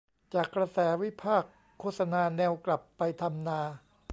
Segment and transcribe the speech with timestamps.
[0.33, 1.49] จากกระแสวิพากษ์
[1.79, 3.59] โฆษณาแนวกลับไปทำนา